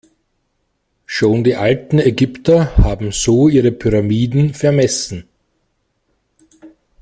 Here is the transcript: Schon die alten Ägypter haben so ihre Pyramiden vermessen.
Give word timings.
Schon 1.05 1.43
die 1.43 1.55
alten 1.57 1.99
Ägypter 1.99 2.75
haben 2.77 3.11
so 3.11 3.47
ihre 3.49 3.71
Pyramiden 3.71 4.55
vermessen. 4.55 5.27